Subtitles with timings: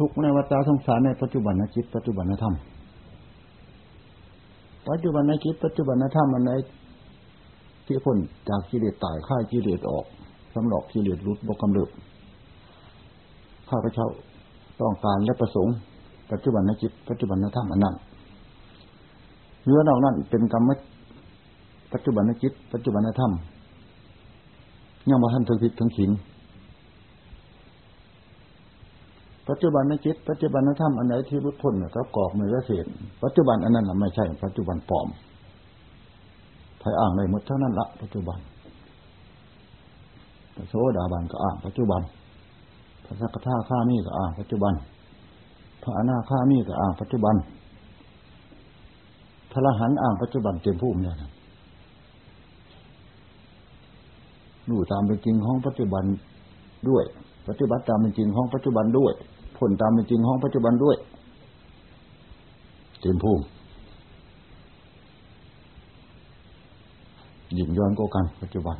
[0.00, 2.54] ทุกข์ในวัฏสงสารในปัจจุบันนจิตปัจจุบันนธรรม
[4.88, 6.52] ปัจจุบันนจิตปัจจุบันนธรรมอันไหน
[7.86, 8.18] ที่พ้น
[8.48, 10.04] จากกิเลสตายข่ายกิเลสออก
[10.54, 11.88] สำหรับกิเลสรุดบกกำลึบ
[13.68, 14.06] ข้าพเจ้า
[14.80, 15.74] ต้องการและประสงค์
[16.30, 17.94] ปัจจุบันนจิตปัจจุบันนธรรมอันนั้น
[19.64, 20.70] เนื้อนอกนั้นเป็นกรรม
[21.92, 23.32] ปัจจุบันนจิตปัจจุบันนธรรม
[25.08, 26.10] ยังมาท่านถึงผิดถึงขิง
[29.50, 32.82] ปัจจุบันนจิต ปัจจุบันนธรรมอันไหนที่รุดพ้นก็กอกมือเสีย
[33.22, 35.08] ปัจจุบันอันนั้นไม่ใช่ ปัจจุบันปลอม
[36.80, 38.38] ไทยอ่างในหมดเท่านั้นละปัจจุบัน
[40.54, 42.02] พระโสดาบันก็อ่างปัจจุบัน
[43.04, 44.74] พระสักทาข้ามีก็อ่างปัจจุบัน
[45.82, 47.36] พระอนาข้ามีก็อ่างปัจจุบัน
[49.52, 51.14] พระรหันอ่างปัจจุบันเต็มภูมิเนี่ย
[54.70, 56.04] ดูตามเป็นจริงของปัจจุบัน
[56.88, 57.04] ด้วย
[57.48, 59.14] ปฏิบัติตามเป็นจริงของปัจจุบันด้วย
[59.60, 60.96] ผลตามเป็นจริงของปัจจุบันด้วย
[63.00, 63.44] เต็มภูมิ
[67.58, 68.76] ยิ่งย้อนก็กัน ปัจจุบัน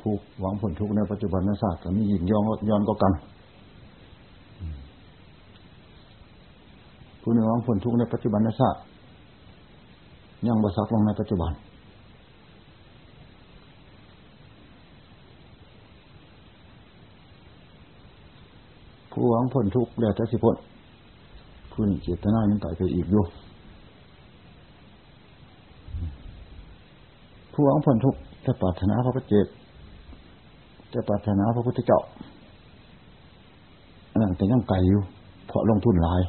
[0.00, 3.12] ผู้หวังผลทุกในปัจจุบันนศาสตร์มียิงย้อนย้อนก็กัน
[7.22, 8.82] ผู้หนึ่งหวังผลทุกในปัจจุบันนศาสตร์
[10.46, 11.52] ยังบริสักลงในปัจจุบัน
[19.24, 20.56] ผู้หวังพ้นทุกข์แล้วจะสิพ้น
[21.72, 23.24] ผู้นี้เจตนายังต่ไปอีกอยู่
[27.52, 29.44] ผู้หวังพ้นทุกข์จะปรารถนาพระพุทธเจ้า
[30.92, 32.00] จะปรารถนาพระพุทธเจ้า
[34.10, 35.00] อันนั้นแต่ยังไกลอยู่
[35.46, 36.22] เพราะลงทุนหลาย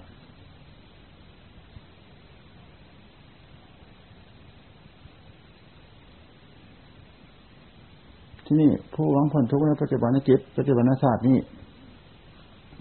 [8.46, 11.40] ที่นี่ผู้หวังพ้นทุกข์ในปัจจุบันนจิตปัจจุบันศาสตร์นี่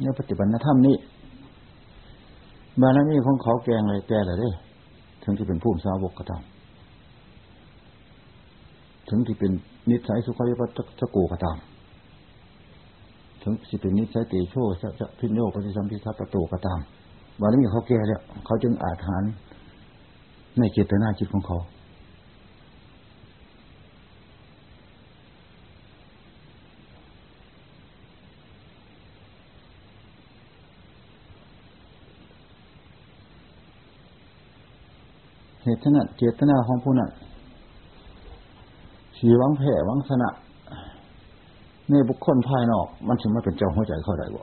[0.01, 0.97] ในปฏิบัติธรรมนี้
[2.81, 4.51] บารมีของเขาแกงอะไรแก่เลยเด้
[5.23, 6.43] ถึงที่เป็นผู้สาวกก็ตาม
[9.09, 9.53] ถึงที่เป็น
[9.91, 10.67] นิสัยสุขายิปั
[11.01, 11.57] สกูก็ตาม
[13.43, 14.55] ถึงที่เป็นนิสัยติโช
[15.01, 16.81] จะพิโยปฏิสัมพิทัตโตก็ตาม
[17.41, 19.23] บารมีเขาแก่แล้วเขาจึงอาถาน
[20.59, 21.59] ในเจตนาจิตของเขา
[35.83, 37.11] ฉะนั้นเจตนาของผู้นั้น
[39.19, 40.29] สีวังแผ่วังสนะ
[41.91, 44.43] ในบุคคลภายนอก มันถึงไม่เป็นเจ้าหัวใจเข้าได้บ่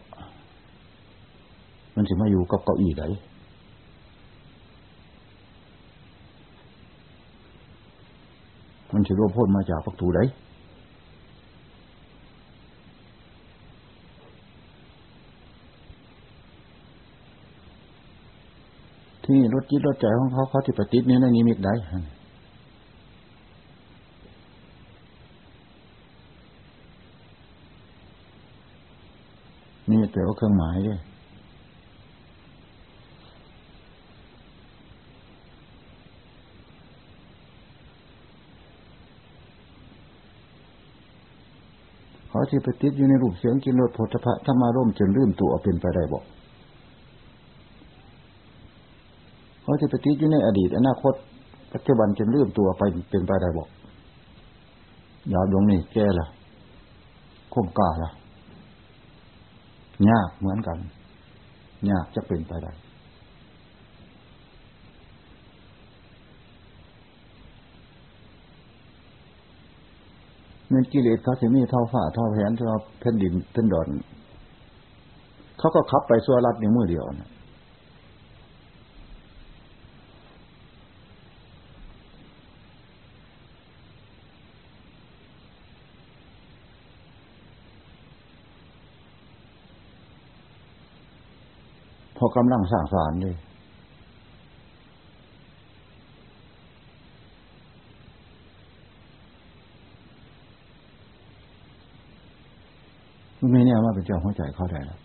[1.95, 3.07] มันถึงมาอยู่กับเก้าอี้ได้
[8.93, 10.19] มันจะรวบพ้นมาจากประตูไห
[19.29, 21.73] นที่รถจิตรถใจของเขาเขาที่ปฏิทินในนิมิตได้
[29.89, 30.99] นี่แต่ว่าเครื่องหมายด้วย
[42.29, 46.25] เขาที่ปฏิทินอยู่ในรูปเสียงกินรถโพธพะถ้ามาร่มจนลืมตัวเป็นไปได้บอก
[49.79, 51.13] เขาจะไปติดอยู่ในอดีต อนาคต
[51.73, 53.69] ปัจจุบันจนลืมตัวไปเป็นไปได้บอก
[55.33, 56.27] ยาวดวงนี้แก่ละ
[57.53, 58.09] คมกล้าละ
[60.09, 60.77] ยากเหมือนกัน
[61.89, 62.71] ยากจะเป็นไปได้
[70.69, 73.87] เงินกิเลสเขาจะมีเท่าฝ่าเท่าแผ่นเท่าแผ่นดินเป็นดอน
[75.59, 77.29] เขาก็ขับไปสัวรัดในมือเดียวนะ
[92.19, 93.35] พอกำลังสร้างสารเลย
[103.51, 104.99] ไม่เนี่ยว่าเป็นเจ้าหัวใจเขาได้แล้ว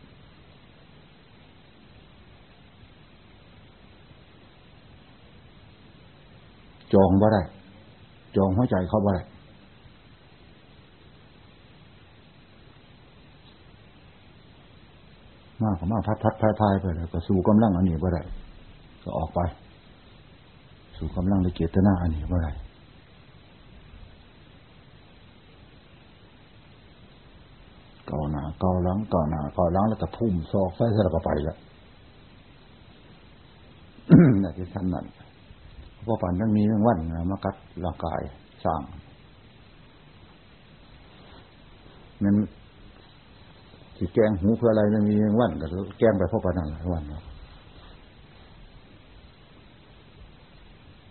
[6.93, 7.43] จองบ่ได้
[8.37, 9.22] จองหัวใจเขาบ่ได้
[15.64, 18.22] มากมากพัดพัดพายพายไปแล้วก็สู่กำลังอันนี้บ่ได้
[19.02, 19.40] ก็ออกไป
[20.96, 22.52] สู่กำลังในเกียรติหน้าอันนี้บ่ได้
[28.08, 31.58] กก่าหนาเก่าหลังเก่าหนาเก่าหลังแล้วก็ทุ่มซอกใส่แล้วก็ไปแล้ว
[34.43, 35.06] นี่ที่ท่านนั่น
[36.05, 36.99] เพราะปันทั้งนี้ทั้งวัน
[37.31, 38.20] มากัดร่างกาย
[38.64, 38.82] สร้าง
[42.25, 42.37] นั้น
[43.96, 45.67] ที่แกงหูเพื่ออะไรมันมีวันก็
[45.99, 47.23] แกงไปพราะปานนั้นวันเนาะ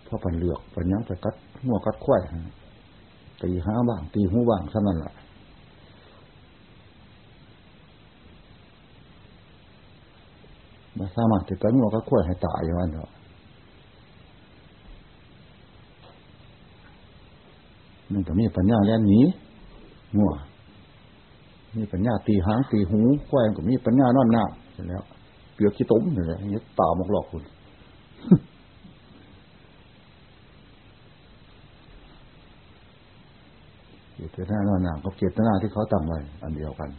[0.06, 2.22] พราะปันเลือกปันยังไปกัดหัวกัดควาย
[3.42, 5.12] ตีห้าบ้าง ตีหูบ้างเท่านั้นแหละ
[10.98, 13.10] มาสามารถติดกัดหัวกัดควายให้ตายอย่างนั้นเนาะ
[18.12, 19.20] มันก็มีปัญญาแล่นหนี
[20.16, 20.32] งัว
[21.76, 25.02] มีปัญญาตีหางตีหูควายก็มีปัญญานอนหน้าเสร็จแล้ว
[25.54, 27.42] เปลือกขี้ตุ้มเลยนี่ตาหมกหลอกคุณ
[34.34, 36.90] เจตนานอนหน้ากับเจตนาที่เขาตั้งไว้อันเดียวกัน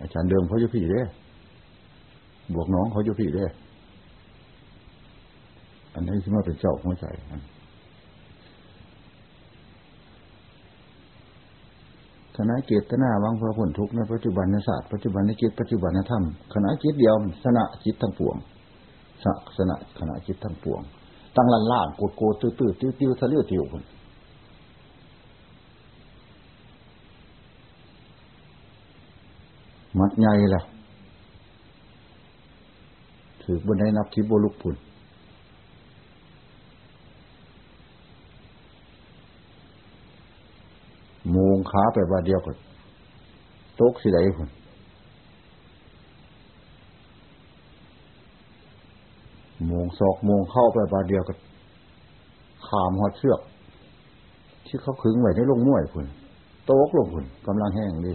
[0.00, 1.00] อาจารย์เดิมเขาจะผีเด้
[2.54, 3.44] บวกน้องเขาจะผีเด้
[5.94, 7.06] อันนี้ที่มาเป็นเจ้าหัวใจ
[12.36, 17.14] คณะเกตนาวังพระผลทุกในปัจจุบันในศาสตร์ปัจจุบันในจิตปัจจุบันในธรรมคณะจิตเดียว
[17.44, 18.36] สนะจิตทั้งปวง
[19.24, 20.80] สะสนะคณะจิตทั้งปวง
[21.36, 23.82] ตั้งลันล่างโกดโกดตื้อตื้อติ้วติ้วทะเลือติ้วคน
[29.98, 30.62] มัดใหญ่ละ
[33.42, 34.76] ถือบนได้นับทิบลุกพุ่น
[41.36, 42.56] มง ขาไปบาเดียวกัน
[43.80, 44.50] ตกสิไดคน
[49.70, 51.38] มงศอกมงเข้าไปบาเดียวกัน
[52.66, 53.40] ขามหัวเชือก
[54.66, 56.06] ที่เขาขึงไว้ในลงม้วยคุณ
[56.66, 58.14] โต๊กลงคุณกำลังแห้งดี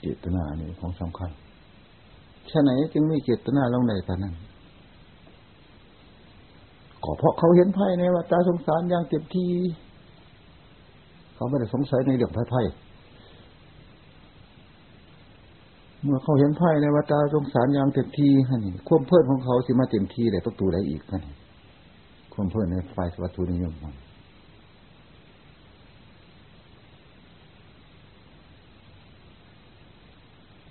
[0.00, 1.30] เจตนานี่ของสำคัญ
[2.46, 4.34] แค่ไหนจึงมีเจตนาลงในตอนนั้น
[7.04, 9.52] ก็เพราะเขาเห็นไพ่ในวัฏสงสารอย่างเต็มที่
[11.34, 12.62] เขาไม่ได้สงสัยในเรื่องไพ่ไพ่
[16.02, 18.32] เมื่อเขาเห็นไพ่ในวัฏสงสารอย่างเต็มที่
[18.64, 21.20] นี่ควมเพิ่นของเขาสิมาเต็มที่เลยประตูได้อีกนี่
[22.34, 23.94] ควมเพิ่นในไฟวัตถุนิยมมัน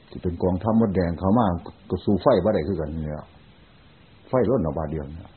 [0.09, 1.51] ที่เป็นกองทัพมดแดงเขามาก
[1.89, 3.23] ก็สู้ไฟบ่ได้คือกันเนี่ย
[4.27, 5.31] ไฟร้นออกบาเดียวเนี่ย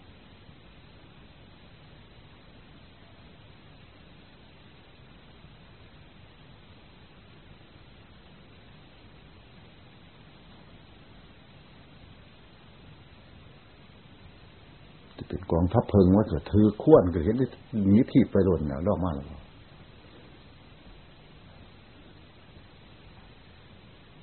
[15.73, 17.37] กองทัพเพิงว่าเกิดถือขวนเกิดเห็น
[17.85, 19.27] หนีที่ไปหล่นเนี่ยรอกมาแล้ว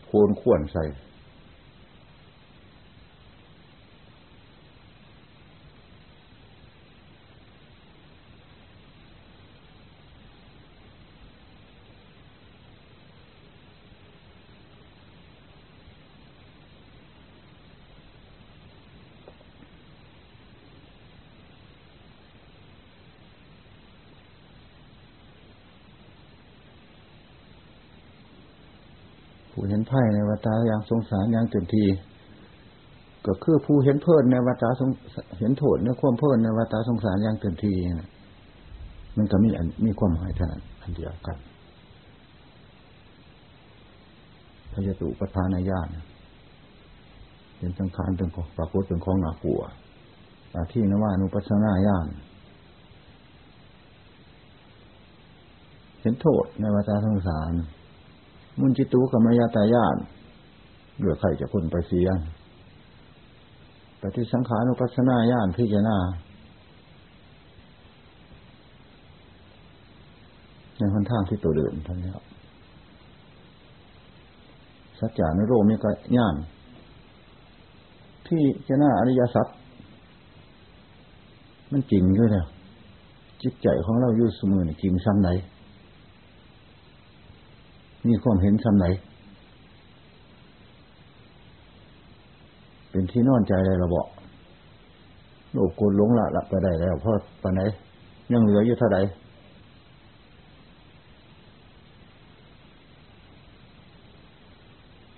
[0.05, 0.83] โคนขวนใส่
[29.59, 31.85] ผู้เห็นไพ่ในวัฏอย่างสงสารอย่างเต็มที
[33.25, 34.89] ก็คือผู้เห็นเพลินในวัฏสง
[35.39, 37.73] เห็นโทษในความเพลินในวัฏสงสารอย่างเต็มที
[39.17, 39.49] มันก็มี
[39.85, 41.37] มีความหมายเท่านั้นอันเดียวกัน
[44.71, 45.87] พยตุปทานญาณ
[47.57, 49.61] เป็นสังขารเป็นของปรากฏเป็นของหนาปัว
[50.71, 52.07] ที่นว่านุปัสนาญาณ
[56.01, 57.53] เห็นโทษในวัฏสงสาร
[58.59, 59.97] มุนจิตุกับมายาตายาน
[60.97, 62.07] เหลือใครจะคนไปเสีย
[64.01, 65.97] ปฏิสังขานุปัสนาญาณพิจารณา
[70.77, 72.11] ในคนทางที่ตัวเดิมท่านนี้
[74.99, 76.35] สัจจานุโรมีก็ญาณ
[78.27, 79.47] ที่จะหน้าอริยสัจ
[81.71, 82.45] มันจริงด้วยเนี่ย
[83.41, 85.29] จิตใจของเราอยู่เสมอนี่จริงซ้ำไหน
[88.09, 88.85] มีความเห็นสำไหน
[92.91, 94.07] เป็นที่นอนใจอะไรเราบอก
[95.53, 97.61] โลกโกนหลงละละไปได้แล้วเพราะปานไหน
[98.31, 99.01] ยังเหลืออยู่เท่าไหร่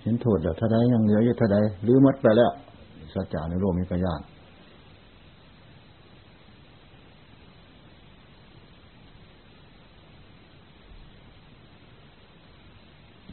[0.02, 2.52] เห็นโทษแล้วเท่าไรยังเหลืออยู่เท่าไรหรือมัดไปแล้ว
[3.14, 4.20] สัจจาในโลกมีกระยาน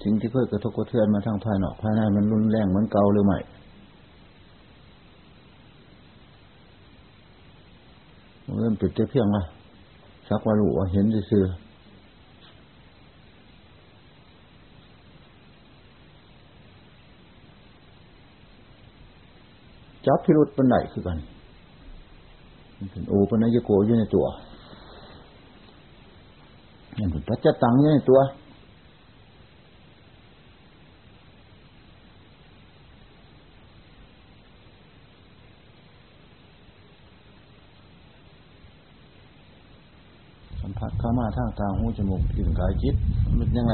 [0.09, 3.37] สิ่งที่เคยกระทบกระเทือนมาทางภายนอกภายในมันรุนแรงเหมือนเก่าหรือไม่
[8.59, 9.43] เริ่มปิดเพียงว่า
[10.27, 11.43] สักว่ารู้ว่าเห็นซื่อ
[20.05, 21.17] จับพิรุษเป็นไหนคือกัน
[22.91, 24.25] เป็นโอปนนายโกอยู่ในตัว
[26.97, 28.21] นี่เป็นปัจจตังอยู่ในตัว
[40.61, 42.95] สัมผัสเข้ามา ทางตาหูจมูกผิวกายจิต
[43.39, 43.73] มันยังไง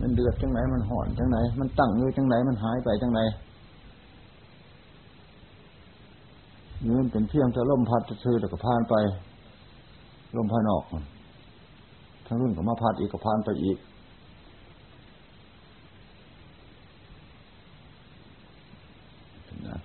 [0.00, 3.20] มันเดือดจังไหนมันห่อนจังไหนมันตั้งอยู่จังไหนมันหายไปจังไหน
[6.84, 8.94] นี่มันเป็นเพียงแต่ลมพัดซื้อแต่ก็พานไป
[10.36, 10.84] ลมภานออก
[12.26, 13.78] ทั้งรุ่นก็มาพัดอีกก็พานไปอีก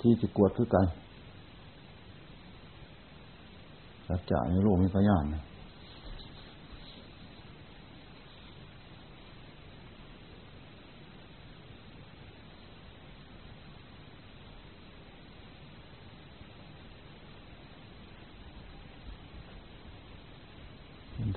[0.02, 0.86] ที่จะกวดคือกัน
[4.08, 5.42] สัจจะในโลกมีพยานนะ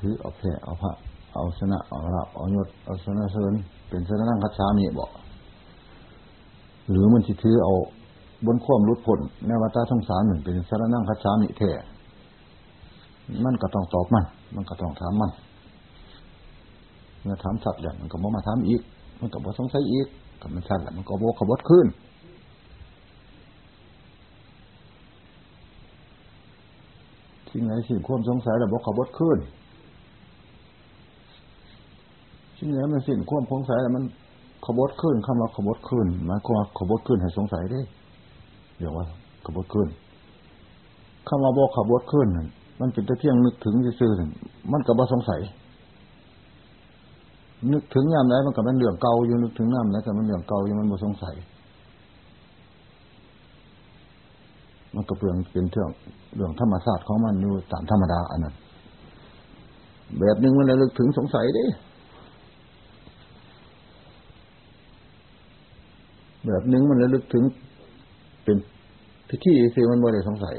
[0.01, 0.93] ถือเอาแผ่เอาพระ
[1.35, 3.53] เอาชนะเอาลาบเอายศเอาชนะเสริญ
[3.89, 5.11] เป็นชนะนั่งคัดช้ามีบอก
[6.91, 7.75] หรือมันที่ถือเอา
[8.47, 11.71] บนควมรุดผลในวัฏสงสารหนึ่งเป็นชนะนั่งคัดช้ามีแท้
[13.45, 14.25] มันก็ต้องตอบมัน
[14.55, 15.31] มันก็ต้องถามมัน
[17.23, 18.83] เมื่อถามสัตว์แล้วมันก็บ่มาถามอีก
[19.21, 20.07] มันก็บ่สงสัยอีก
[20.41, 21.87] กับมันชัดแล้วมันก็โบขบดขึ้น
[27.51, 29.39] สิ่งไหนสิ่งควมสงสัยแล้วบกขบดขึ้น
[32.59, 34.05] สิ่งไหนมันสิ่งควมสงสัยแล้วมัน
[34.65, 37.81] ขบดขึ้นคำว่าขบดขึ้นหมายความว่าขบดขึ้นให้สงสัยได้
[38.79, 39.05] เดี๋ยวว่า
[39.45, 39.89] ขบดขึ้น
[41.29, 42.29] คำว่าบอกขบดขึ้น
[42.81, 45.41] มันเป็นแต่เพียงนึกถึงซื่อๆมันก็บ่สงสัย
[47.73, 51.35] นึกถึงยามไหนมันก็เป็นเรื่องเก่าอยู่นึกถึงยามไหนก็เป็นเรื่องเก่าอยู่มันบ่สงสัย
[54.95, 55.91] มันก็เปลืองเป็นเรื่อง
[56.37, 58.55] เรื่องธรรมศาสตร์ของมันอยู่ตามธรรมดาอันนั้น
[60.19, 61.65] แบบหนึ่งมันระลึกถึงสงสัยดิ
[66.47, 67.45] แบบหนึ่งมันระลึกถึง
[68.45, 68.57] เป็น
[69.29, 70.57] พิธีสิมันบ่ได้สงสัย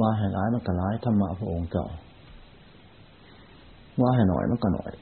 [0.00, 1.86] ว่าให้ร้ายมันก็ร้ายธรรมะพระองค์เจ้า
[4.00, 4.92] ว่าให้หน่อยมันก็หน่อย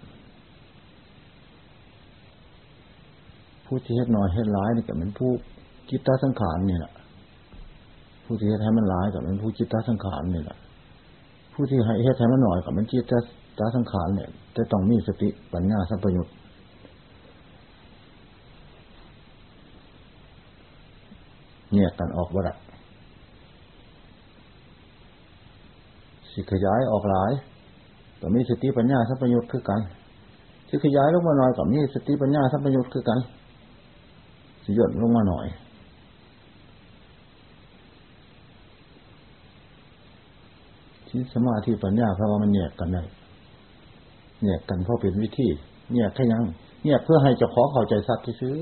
[3.67, 5.31] ผู้ที่เฮ็ดหน่อยเฮ็ดร้ายนี่ก็เป็นผู้
[5.91, 6.93] จิตตาสังขารนี่แหละ
[8.25, 10.59] ผู้ที่เฮ็ดให้มันร้ายก็เป็นผู้จิตตาสังขารนี่แหละ
[11.53, 13.05] ผู้ที่ให้เฮ็ดให้มันหน่อยก็เป็นจิต
[13.59, 16.29] ตาสังขารเนี่ยจะต้องมีสติปัญญาสัมปยุต
[21.73, 22.57] เนี่ยกันออกว่าละ
[26.33, 27.33] สิขยายออกหลาย
[28.25, 29.81] ก็มีสติปัญญาสัมปยุตคือกัน
[30.69, 33.19] สิขยายลงมาหน่อยก็มีสติปัญญาสัมปยุตคือกัน
[34.65, 35.47] สิย่นลงมาหน่อย
[41.09, 43.03] ที่สมาธิปัญญาเพราะว่ามันเนี่ยกันได้
[44.43, 45.49] เนี่ยกันเพราะเป็นวิธี
[45.93, 46.43] เนี่ยแค่ยัง
[46.85, 48.57] เนี่ยเพื่อให้เจ้าของเข้าใจสัตว์ที่ซื้อ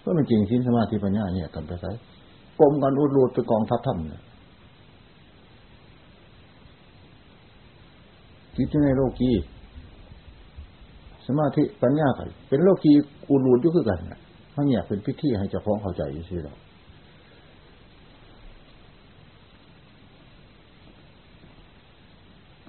[0.00, 1.90] เพื่อมันจริงสิ้นสมาธิปัญญาเนี่ยกันไปใช้
[2.60, 4.22] กลมกันอุดรูดไปกองทัพถ้ำเนี่ย
[8.58, 9.32] จิตในโลกี
[11.26, 12.92] สมาธิปัญญาไเป็นโลกี
[13.28, 14.00] อุรูดอยู่คือกัน
[14.56, 16.54] มันอยากเป็นพิธีให้เจ้าของเข้าใจอยู่สิเรา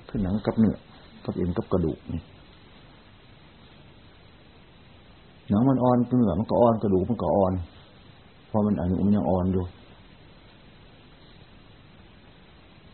[0.09, 0.75] ขึ้นหนังกับเนื้อ
[1.25, 2.21] กับเอ็นกับกระดูกนี่
[5.49, 7.53] หนังมันอ่อนเนื้อมันก็อ่อนกระดูกมันก็อ่อน
[8.47, 9.63] เพราะมันอายุมันยังอ่อนอยู่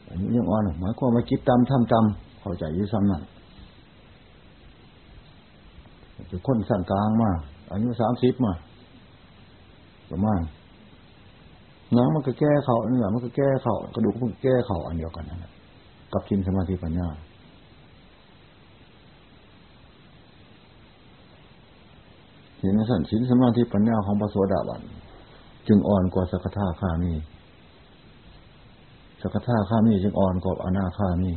[0.10, 2.06] อายุยังอ่อนหมายความว่าคิดตามทำตาม
[2.46, 3.24] เข้าใจยิ่ซ้ำนั่น
[6.30, 7.32] จะค้นสั้นกลางมา
[7.72, 8.54] อายุสามสิบมา
[10.10, 10.42] ประมาณ
[11.96, 15.52] น้ำมันก็แก้เขาเนื้อมันก็แก้เขากระดูกมันแก้เขาอันเดียวกันนะ
[16.14, 17.08] กับทินสมาธิปัญญา
[22.60, 24.82] เห็นสันสินสมาธิปัญญาของพระโสดาบัน
[25.68, 27.14] จึงอ่อนกว่าสกทาคามี
[29.22, 31.32] สกทาข้ามีจึงอ่อนกว่าอนาคามี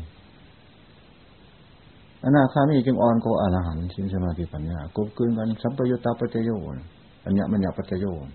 [2.24, 6.76] อนาคามีจึงอ่อนกว่าอรหันต์สินสมาธิปัญญากบคืนกันสัมปยุตตาปัจโยน
[7.24, 8.28] อัญญมัญญปัจโยน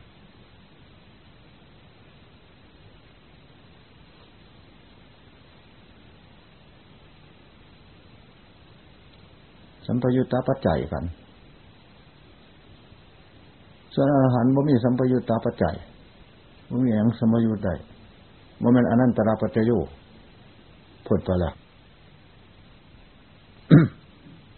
[9.88, 11.04] สัมปยุตตาปัจจัยกัน
[13.94, 15.76] ส่วนอรหันต์บ่มีสัมปยุตตาปัจจัย
[16.70, 17.76] บ่มีอย่างสมยุตได้
[18.62, 19.72] บ่แม่นอนันตระปัจโย
[21.08, 21.54] ผลไปแล้ว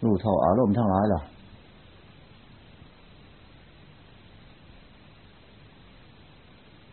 [0.04, 1.20] รู้เท่าอารมณ์ทั้งหลายล่ะ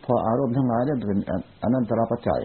[0.04, 1.18] พออารมณ์ทั้งหลายได้เป็น
[1.62, 2.40] อนันตรปัจจัย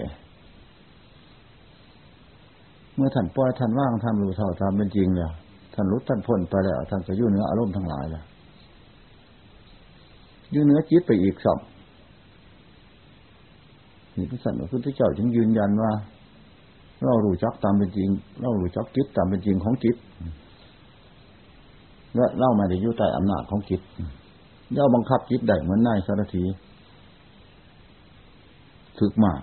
[2.96, 5.32] เมื่อท่านปล่อยท่านว่างท่านรู้เท่าตามเป็นจริงแล้ว
[5.74, 8.24] ท่านรู้ท่านพ้นไปแล้วท่านก็ยุ่เนื้ออารมณ์ทั้งหลายแล้ว
[10.54, 11.60] ยุ่เนื้อจิตไปอีกสับ
[14.16, 15.92] นี่พระสันพระพุทธเจ้าจึงยืนยันว่า
[17.06, 18.10] เรารู้จักตามเป็นจริง
[18.42, 19.96] เรารู้จักจิตตามเป็นจริงของจิต
[22.16, 23.82] และเล่ามาในยุใต้อำนาจของจิต
[24.74, 26.44] เย่าบังคับจิตได้เหมือนนายสารถี
[29.00, 29.34] ฝึกมา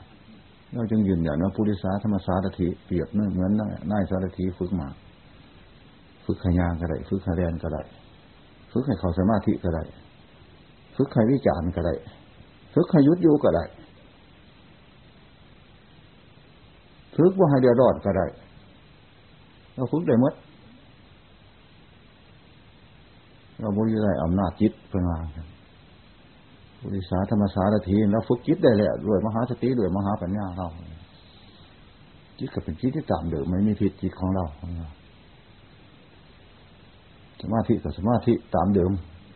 [0.72, 3.52] เราจึงยืนยันว่าปุริสาธรรมสารถีเปรียบเหมือน
[3.92, 4.88] นายสารถีฝึกมา
[6.24, 7.82] ฝึกขยางก็ได้ฝึกขเรียนก็ได้
[8.72, 9.82] ฝึกให้เขาสมาธิก็ได้
[10.96, 11.94] ฝึกให้วิจารณ์ก็ได้
[12.74, 13.64] ฝึกให้ยุดยูก็ได้
[17.16, 18.26] ฝึกว่าให้เดือดร้อนก็ได้
[19.74, 20.32] เราฝึกได้หมด
[23.60, 25.18] เราบริได้อำนาจจิตเป็นมา
[26.82, 30.66] บริสาธรรมสารถีเราฝึกจิตได้แหละด้วยมหาสติด้วยมหาปัญญาเรา
[32.38, 34.44] จิตก็เป็นจิตที่ตามเดิมไม่มีผิดจิตของเรา
[37.40, 38.92] สมาธิกับสมาธิตามเดิม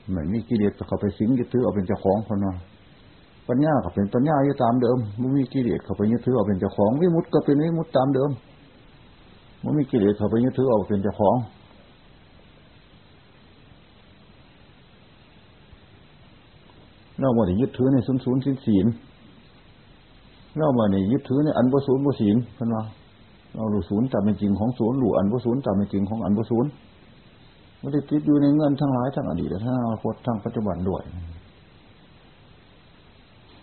[0.08, 2.54] เหมือนมีกิเลสเขาไปสิงยึดถือเอาเป็นเจ้าของคนว่า
[3.48, 8.30] ปัญญาก็เป็นปัญญาอยู่ตามเดิมมันมีกิเลสเขาไปยึดถือเอาเป็นเจ้าของวิมุตต์ก็เป็นวิมุตต์ตามเดิม
[9.64, 11.36] มันมีกิเลสเขาไปยึดถือเอาเป็นเจ้าของ
[17.20, 18.86] เราบ่ได้ยึดถือในศูนย์ศูนย์สินศีล
[20.58, 22.84] เราบ่ได้ยึดถือในอันบศูนย์บศีลเพิ่นว่า
[23.54, 26.70] เราหลู่ศูนย์ตามเป็นจริงของศูนย์หลู่อันบศูนย์ตามเป็นจริงของอันบศูนย์
[27.78, 31.02] ไม่ได้ติดอยู่ในเงินทั้งหลายทั้งอดีตทั้งอนาคตทั้งปัจจุบันด้วย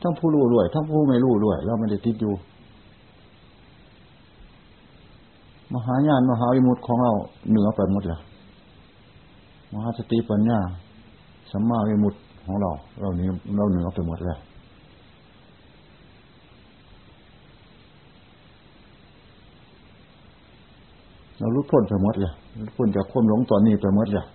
[0.01, 2.33] ทั้งผู้รู้ด้วยทั้งผู้ไม่รู้ด้วยเราไม่ได้ติดอยู่
[5.73, 7.13] มหาญาณมหาวิมุตของเรา
[7.49, 8.19] เหนือไปหมดเลย
[9.73, 10.59] มหาสติปัญญา
[11.51, 12.13] สัมมาวิมุต
[12.47, 14.37] ของเรา เราเนี้เราเหนือไปหมดแล้ว
[21.39, 22.31] เราลุดพ้นไปหมดเลย
[22.75, 24.25] พ้นจากความหลงตอนนี้ไปหมดเลย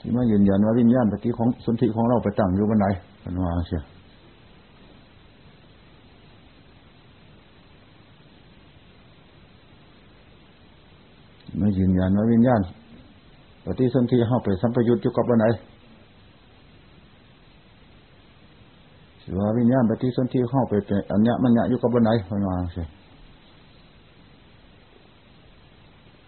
[0.00, 2.86] ที่มายืนยันว่าวิญญาณปฏิของสนธิของเราไปตั้งอยู่บนไหน
[3.20, 3.82] เป็นว่าเชีย
[11.60, 12.60] มายืนยันว่าวิญญาณ
[13.78, 15.46] ฏิสนธิเข้าไปสัมปยุตอยู่กับบนไหน
[19.24, 22.88] หรือว่าวิญญาณปฏิสนธิเข้าไปเป็นอัญญมัญญะอยู่กับบนไหนเป็นาเชีย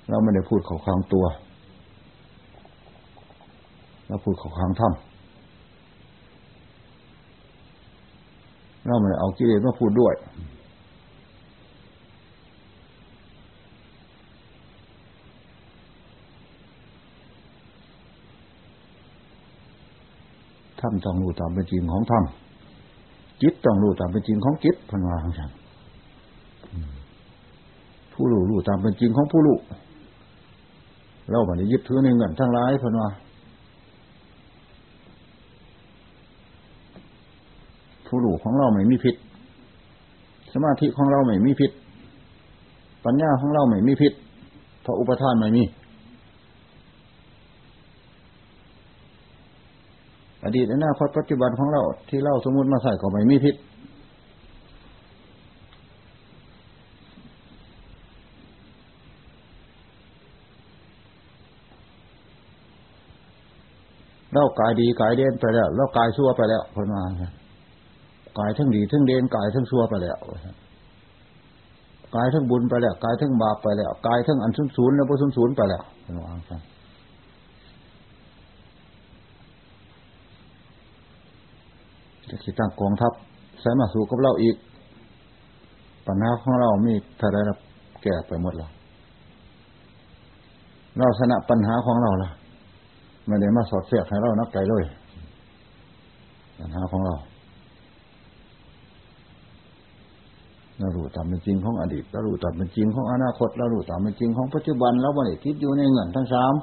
[0.09, 1.25] เราไม่ได้พูดเขาคลางตัว
[4.07, 5.11] เราพูดเขาคลางถ้ำ
[8.87, 10.15] เราไม่ได้เอากิเลสมาพูดด้วย
[20.81, 25.51] ถ้ำต้องรู้ตามเป็นจริงของถ้ำจิตต้องรู้ตามเป็นจริงของจิตพันวาของฉัน
[28.13, 29.59] ผู้รู้รู้ตามเป็นจริงของผู้รู้
[31.31, 33.09] เราบันนี้ยึดถือในเงินทั้งร้ายพนวา
[38.07, 39.17] ผู้รู้ของเราไม่มีพิษ
[40.53, 41.71] สมาธิของเราไม่มีพิษ
[43.05, 44.13] ปัญญาของเราไม่มีพิษ
[44.83, 45.63] เพราะอุปทานไม่มี
[50.45, 53.55] อดีตอนาคตปัจจุบันของเรา ที่เราสมมติมาใส่ก็ไม่มีพิษ
[64.35, 67.03] เรากายดีกายเด่นไปแล้วเรากายชั่วไปแล้วคนมา
[68.39, 70.19] กายทั้งดีทั้งเด่นกายทั้งชั่วไปแล้ว
[72.17, 76.33] กายทั้งบุญไปแล้วกายทั้งบาปไปแล้วกายทั้งอันสุนศูนย์แล้วพอสุนศูนย์ไปแล้วคนวา
[82.31, 83.13] จะสิตั้งกองทัพ
[83.61, 84.57] ใส่มาสู่กับเราอีก
[86.07, 87.59] ปัญหาของเรามีถ้าได้รับ
[88.03, 88.71] แก้ไปหมดแล้ว
[90.99, 92.31] เราชนะปัญหาของเราละ
[93.27, 94.85] ไม่ได้มาสอดเสียกให้เรานักไก่เลย
[96.59, 97.15] ปัญหาของเรา
[100.79, 106.55] เรารู้ตามเป็นจริงของอดีตเรารู้ตามเป็นจริงของอนาคตเรารู้ตามเป็นจริงของปัจจุบันแล้ววันนี้คิดอยู่ในเงินทั้งสาม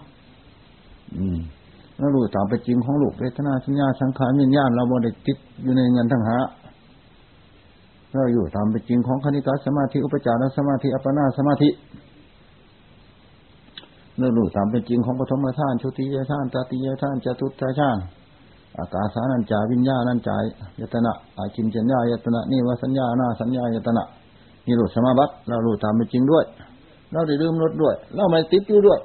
[1.18, 1.40] อืม
[1.98, 6.38] เรารู้ตามเป็นจริงของลูกเวทนาสัญญาสังขารวิญญาณเราวันนี้คิดอยู่ในเงินทั้งหา
[8.14, 11.70] เราอยู่ตามเป็นจริงของคณิกาสมาธิอุปจารสมาธิอัปปนาสมาธิ
[14.18, 17.98] เรารู้ตามเป็นจริงของปฐมฌานชุติยฌานตติยฌานจตุตฌาน
[18.78, 20.38] อากาสานัญจาวิญญาณัญจา
[20.82, 24.04] ยตนะอาจินจัญญายตนะนี่วสัญญาหน้าสัญญายตนะ
[24.66, 26.46] นี่รู้สมาบัติเรารู้ตามเป็นจริงด้วย
[27.12, 29.00] เราได้ลืมลดด้วย เราไม่ติดอยู่ด้วย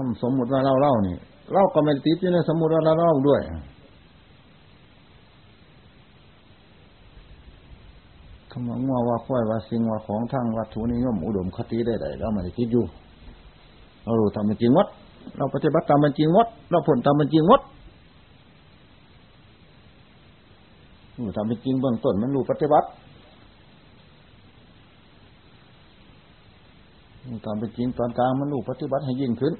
[0.00, 1.16] คำสมมติว่าเราเล่านี่
[1.52, 3.40] เราก็ไม่ติดอยู่ในสมมติว่าเราเล่าด้วย
[8.50, 12.84] คำว่างัวว่าควายว่าสิ่งว่าของทางวัตถุนิยมอุดมคติได้ๆเราไม่ได้คิดอยู่
[14.04, 14.88] เรารู้ตามเป็นจริงวัด
[15.36, 17.62] เราปฏิบัติตามเป็นจริงวัดเราผลตามเป็นจริงวัด
[21.16, 22.88] รู้ตามเป็นจริงเบื้องต้นมันรู้ปฏิบัติ
[27.26, 29.54] รู้ตามเป็นจริงตอนกลางมันรู้ปฏิบัติให้ยิ่งขึ้น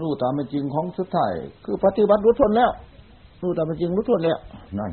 [0.00, 1.32] รู้ตามเป็นจริงของสุดท้าย
[1.64, 2.70] คือปฏิบัติรู้ทนแล้ว
[3.42, 4.38] รู้ตามเป็นจริงรู้ทนแล้ว
[4.78, 4.92] นั่น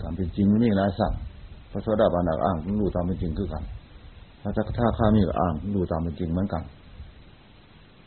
[0.00, 1.12] ตามเป็นจริงนี่หลายสั่ง
[1.70, 3.64] พระโสดาบันอ้างรู้ตามเป็นจริงคือกัน
[4.42, 6.62] พระจักท่าข้ามีก็อ้างรู้ตามเป็นจริงเหมือนกัน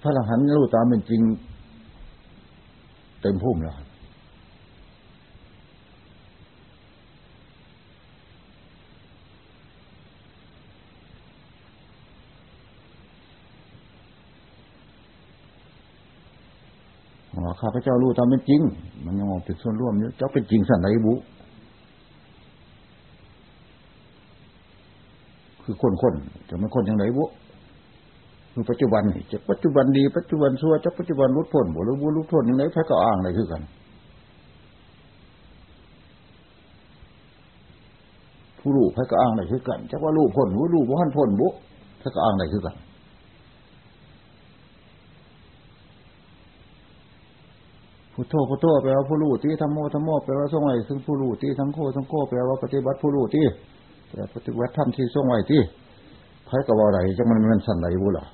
[0.02, 1.22] พระอรหันต์รู้ตามเป็นจริง
[3.22, 3.78] เต็มพุ่มแล้ว
[17.60, 18.62] ข้าพเจ้ารู้ตามเป็นจริง
[19.06, 21.14] มันยังมองเป็นส่วนร่วมเยอะเจ้าเป็นจริงสันไหนบุ
[25.64, 26.14] คือคนคน
[26.50, 27.26] จะไม่คนอย่างไรบุ
[28.54, 33.62] คือปัจจุบันนี่จะปัจจุบันดี ปัจจุบันชั่วจะปัจจุบันรุดพ้นบ่หรือบุรุดพ้นอย่างไรพระก็อ้างอะไรคือกัน
[38.60, 41.48] ผู้รู้พระก็อ้างอะไรคือกันจะว่ารู้พ้นผู้รู้บ่าหันพ้นบุ
[42.02, 42.76] พระก็อ้างอะไรคือกัน
[48.22, 53.46] พุทโธพุทโธแปลว่าผู้รู้ที่ธรรมโมธรรมโมแปลว่าทรงไว้ซึ่งผู้รู้ที่ทั้งโคทั้งโคแปลว่าปฏิบัติผู้รู้ที่
[54.10, 55.62] แต่ปฏิวัติธรรมที่ทรงไว้ที่
[56.46, 58.26] ไพ่กับอะไรจังมันมันสั่นไหลบุล่ะ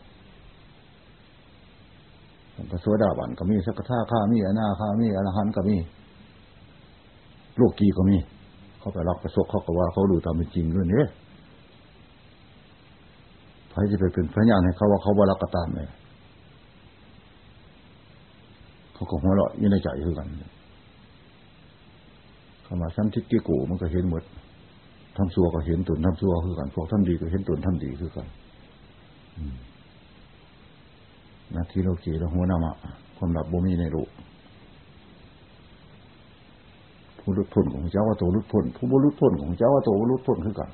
[2.71, 5.77] พระสวดาบันก็มีสักท่าข้ามีอนาข้ามีอรหันก็มี
[7.57, 8.17] โลกกีก็มี
[8.79, 11.07] เขาไปรับประสบเขาก็ว่า เขาดูตามเป็นจริงด้วยเนี่ย
[13.69, 15.89] ไพ่จะไปเป็นพระญาณให้เขาว่าเขาบารักตามเลย
[18.94, 20.27] เขา ก็หัวเราะอยู่ในใจคือกัน
[22.63, 24.23] เขามาสั้นทิฏฐิกูมันก็เห็นหมด
[25.17, 28.27] ทำซัวก็เห็นตุนทำซัวคือกันพวกทำดีก็เห็นตุนทำดีคือกัน
[31.55, 32.73] นาทีโลกีแล้วหัวนามะ
[33.17, 34.03] ความหลับบ่มีในรู
[37.19, 40.69] ผู้ลุดพ้นของเจ้าว่าตัวลุดพ้นผู้บุรุษพ้นของเจ้าว่าตัวบุรุษพ้นคือกัน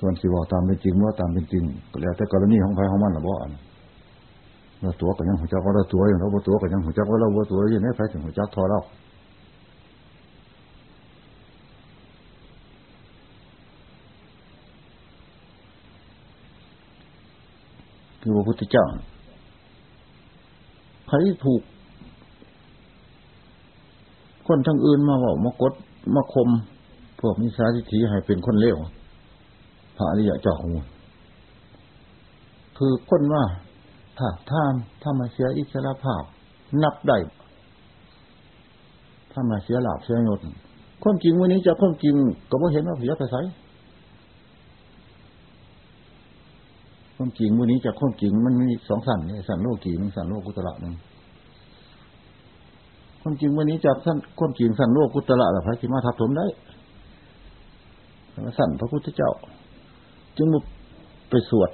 [0.00, 3.52] ส่วนสิว่าตามเป็นจริงว่าตามเป็นจริงก็แล้วแต่กรณีของใครของมันหรือบ่อัน
[4.80, 8.80] เราตัวก็ยังหัวเจ้าก็เราตัวอย่างเราบ่ตัวก็ยังหัวเจ้าก็เราบ่ตัวอย่างนี้ใครถึงหัวจ้าทอเรา
[18.20, 18.86] คือพระพุทธเจ้า
[21.08, 21.62] ใครถูก
[24.46, 25.72] คนทั้งอื่นมาบอกมากด
[26.14, 26.48] มาคม
[27.20, 28.76] พวกมิสาทิฏฐิให้เป็นคนเลว
[29.96, 30.70] พระอริยเจ้าของ
[32.78, 33.42] คือคนว่า
[34.18, 36.22] ถ้าท่ามถ้ามาเสียอิสระภาพ
[36.82, 37.18] นับได้
[39.32, 40.40] ถ้ามาเสียหลาบเสียยศ
[41.04, 42.14] คนจริงวันนี้จะคนจริง
[42.50, 43.36] ก็ไม่เห็นว่าเสียไปไส
[47.16, 50.94] ความจริงวันนี้จากความจริงมันมีสองสันเนี่ยสันโลกีมันสันโลกุตระหนึ่ง
[53.22, 56.46] ความจริงวันนี้จากสันความจริงสันโลกุตระแบบพระสิมาทับถมได้
[58.58, 59.30] สันพระพุทธเจ้า
[60.36, 60.60] จึงมา
[61.30, 61.70] ไปสวด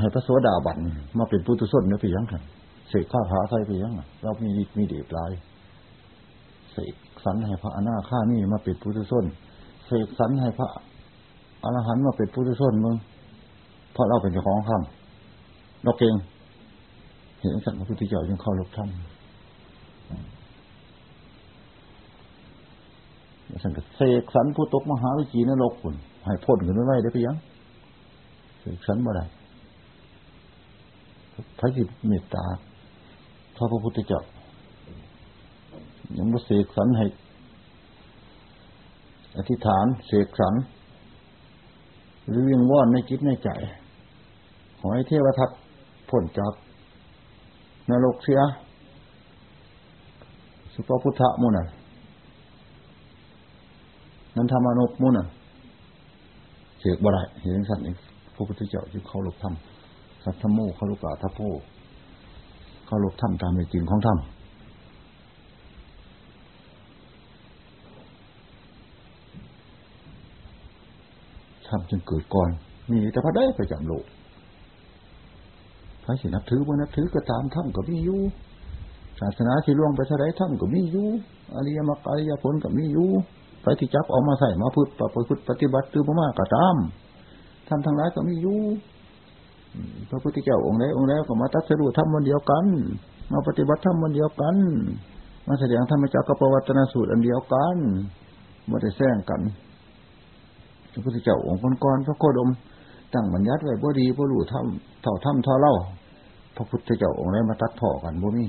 [0.00, 0.78] ให้พระโสดาบัน
[1.18, 2.42] มาเป็นพุทธส้นเนี่ยไปยังกัน
[2.88, 5.30] เสกข้าพระใส่ไปยังเรามีมีเดชลาย
[6.72, 9.24] เสกสันให้พระอนาข้านี่มาเป็นพุทธส้น
[9.86, 10.68] เสกสันให้พระ
[11.64, 12.96] อรหันต์มาเป็นพุทธส้นมึง
[13.92, 16.14] เพราะเราเป็นเจ้าของคำเราเก่ง
[17.40, 18.90] เห็นสัตว์พระพุทธเจ้ายังเข้าลบถ้ำ
[23.62, 25.94] สันกเสกสรรผู้ตกมหาวิจีนรกคุณ
[26.26, 27.36] ให้พ้นกันไม่ไหวได้ไปยัง
[28.60, 29.24] เสกสรรบ่ได้
[31.58, 32.44] พระจิตเมตตา
[33.56, 34.22] พระพุทธเจ้า
[36.16, 37.06] ยังมาเสกสรรให้
[39.36, 40.54] อธิษฐานเสกสรร
[42.28, 43.50] หรือวิงว่อนในจิตในใจ
[44.78, 45.50] ขอให้เทวทัต
[46.08, 46.52] พ้นจาก
[47.90, 48.40] นรกเสีย
[50.74, 51.64] สุปพุทธะมุน่ะ
[54.36, 55.26] นั้นธรรมนุมุน่ะ
[56.80, 57.94] เสกบ่ได้เห็นสัตว์นี่
[58.34, 59.48] พระพุทธเจ้าที่เขาหลบธร
[60.26, 61.40] รมสัทธโมเขาลุกาทัพโพ
[62.86, 64.18] เขาลบธรรมตามในจริงของธรรม
[71.68, 72.50] ธรรมจึงเกิดก่อน
[72.90, 74.04] มีแต่พระได้ไปจำโลก
[76.04, 78.20] พระสินับถือว่านับถือก็ตามธรรมก็มีอยู่
[79.20, 81.08] ศาสนาที่ล่วงไปเท่าไรธรรมก็มีอยู่
[81.54, 83.08] อริยมรรคอริยผลก็มีอยู่
[83.62, 86.76] ไปที่จับออกมาใส่มาพูดปฏิบัติปฏิบัติตือมากก็ตาม
[87.68, 88.58] ทำทางร้ายก็มีอยู่
[90.10, 92.64] พระพุทธเจ้าองค์ใดองค์แล้วก็มาตัดสู้ทำวันเดียวกัน
[93.32, 94.56] มาปฏิบัติทำวันเดียวกัน
[95.46, 97.76] มาแสดงธรรมจักรกับปวัตนสูตรอันเดียวกัน
[98.70, 99.40] มาได้แซงกัน
[100.92, 102.50] พระพุทธเจ้าองค์ก่อนพระโคดม
[103.14, 105.74] ตั้งบัญญัติไว้บ่ดีบ่รู้ทำเท่าทำเท่าเล่า
[106.56, 108.44] พระพุทธเจ้าองค์ใดมาตัดพ่อกันบ่มี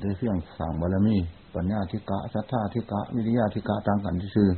[0.00, 1.16] ได้เสื่องสั่งบารมี
[1.54, 4.48] ปัญญาธิกะสัทธาธิกะวิริยาธิกะต่างกันที่ชื่อ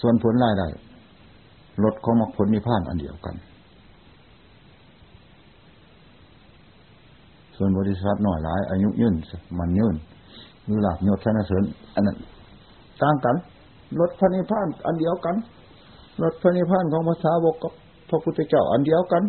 [0.00, 0.68] ส่วนผลรายได้
[1.84, 3.34] ลดของมรรคผลนิพพานอันเดียวกัน
[7.62, 9.14] ส่วนบริษัทหน่อยหลาย อายุยืน
[9.58, 9.94] มันยืน
[10.64, 12.16] หรือหลักยศชนะเสริญอันนั้น
[13.02, 13.36] ต่างกัน
[14.00, 15.36] ลดพระนิพพานอันเดียวกัน
[16.22, 17.72] ลดพระนิพพานของภาษาวกกับ
[18.08, 19.22] พระพุทธเจ้าอันเดียวกัน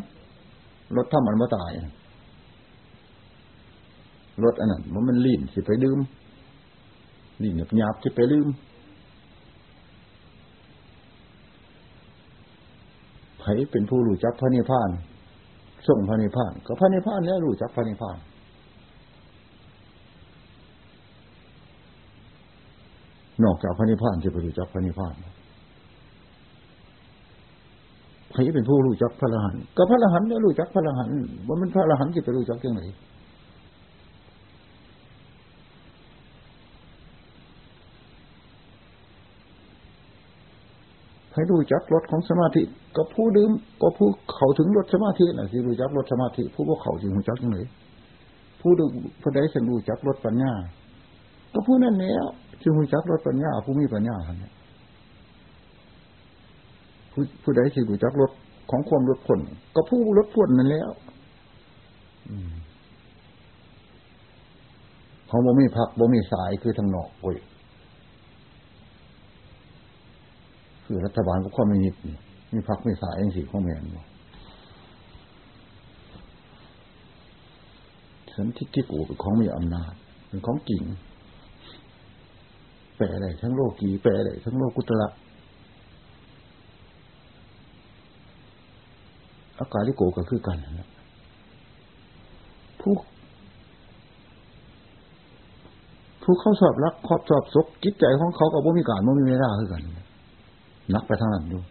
[0.95, 1.71] ลดทำมันมาตาย
[4.43, 5.99] ลดอันนั้นมันมันลิ่นสิไปดื่ม
[7.43, 8.47] ลิ่นหยาบสิไปลืม
[13.39, 14.89] ไผเป็นผู้รู้จักพระนิพพาน
[15.87, 18.17] ส่งพระนิพพาน ก็พระนิพพานแล้วรู้จักพระนิพพาน
[23.43, 25.15] นอกจากพระนิพพานจะไปรู้จักพระนิพพาน
[28.33, 31.15] ใครเป็นผู้รู้จักพระอรหันต์ก็พระอรหันต์แล้วรู้จักพระอรหันต์
[31.47, 32.81] ว่ามันพระอรหันต์จะไปรู้จักยังไง
[41.33, 42.63] ให้รู้จักรถของสมาธิ
[42.95, 47.57] ก็ผู้ดื่มก็ผู้เขาถึงรถสมาธิน่ะสิรู้จักรถสมาธิ ผู้ว่าเขาจึงรู้จักยังไง
[48.61, 48.85] ผู้ดู
[49.21, 50.51] ผู้ใดสันรู้จักรถปัญญา
[51.53, 52.25] ก็ผู้นั้นแล้ว
[52.61, 54.53] จึงรู้จักรถปัญญา ผู้มีปัญญาเนี่ย
[57.13, 58.31] ผู้ผู้ใดสิรู้จักรถ
[58.71, 59.39] ของความรถผล
[59.75, 60.89] ก็ผู้รถผลนั่นแล้ว
[65.27, 67.37] เขาบ่มีพักบ่มีสายคือทางนอกโอ้ย
[70.93, 71.95] คือรัฐบาลก็ข้อไม่ยิด
[72.53, 73.83] มีพักไม่สายเองสิข้อแมน
[78.35, 79.93] สันทิที่กูเป็นของมีอำนาจ
[80.27, 80.83] เป็นของจริง
[82.97, 85.07] แปลอะไรทั้งโลกีแปลอะไรทั้งโลกุตระ
[89.59, 90.89] อากาศที่โกก็คือกันนะ
[92.79, 92.93] ผู้
[96.23, 100.00] ผู้เข้าสอบรักขอบสอบศกจิตใจของเขากับว่มีการว่มีเวลาคือกัน
[100.95, 101.61] นักไปทางนั้นอยู่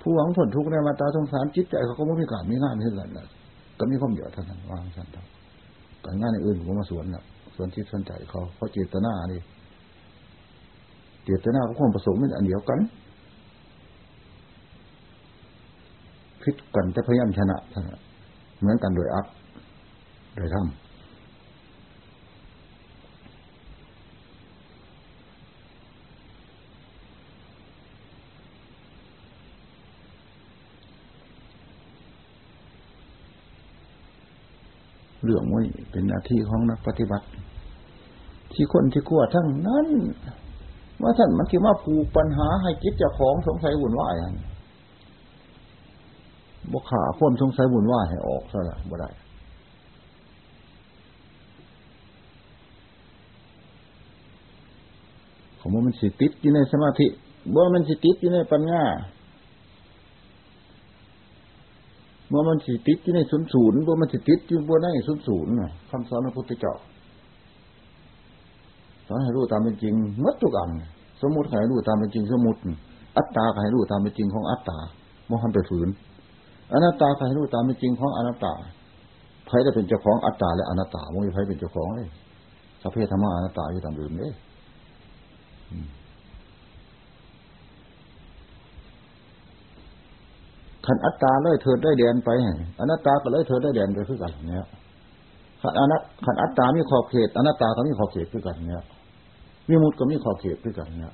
[0.00, 3.26] ผู้หวังผลทุกข์ในมาตาสงสารจิตใจเขาก็ไม่มีการมีงานเท่ากันเลย
[3.78, 5.16] ก็มีความเดือดเท่านั้นวางสันท
[6.04, 7.24] การงานอื่นผมมาสวนน่ะ
[7.56, 9.38] สวนที่สนใจเขาเพราะเจตนาดิ
[11.24, 12.78] เจตนาของความประสงค์เป็นอันเดียวกัน
[16.42, 17.56] พิษกันแต่พยายามชนะ
[18.60, 19.26] เหมือนกันโดยอัพ
[20.36, 20.81] โดยทำ
[35.24, 37.26] เรื่องนี้เป็นหน้าที่ของนักปฏิบัติ
[38.52, 39.88] ที่คนที่กลัวทั้งนั้น
[41.02, 44.14] ว่าท่านมันคิดว่าผูกปัญหาให้จิตเจ้าของสงสัยวุ่นวาย
[46.72, 49.10] บกขาพ้นสงสัยวุ่นวายให้ออกซะละบ่ได้
[55.60, 57.06] ผมว่ามันสิติดอยู่ในสมาธิ
[57.54, 58.82] บ่มันสิติดอยู่ในปัญญา
[62.32, 65.52] มื่อมันสิติดที่ในศูนย์ศูนย์ว่ามันสิติดที่บนในศูนย์ศูนย์
[65.90, 66.74] คำสอนพระพุทธเจ้า
[69.06, 70.70] สอนให้รู้ตามเป็นจริงมัดทุกอัน
[71.22, 72.60] สมมติให้รู้ตามเป็นจริงสมมติ
[73.16, 74.78] อัตตาให้รู้ตามเป็นจริงของอัตตา
[75.28, 75.88] มองทำไปฝืน
[76.72, 78.52] อนัตตาให้รู้ตามเป็นจริงของอนัตตา
[79.48, 82.08] ใครจะเป็นเจ้าของอัตตาและอนัตตาไม่มีใครเป็นเจ้าของเลย
[82.82, 84.32] สัพเพธรรมะอนัตตาอยู่ตามอื่นเลย
[90.86, 92.30] ขันอัตตาเลยเถิดได้เดียนไป
[92.80, 94.66] อนัตตาก็เลยเถิดได้เดียนไปคือกันเนี่ย
[95.62, 98.84] ขันอนัตขันอัตตามีขอบเขตอนัตตาก็มีขอบเขตด้วยกันเนี่ย
[99.68, 101.12] มีมุดก็มีขอบเขตด้วยกันเนี่ย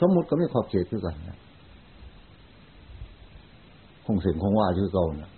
[0.00, 1.38] สมมุติก็มีขอบเขตด้วยกันเนี่ย
[4.06, 5.30] คงเสียงคงว่าชื่อเก่าเนี่ย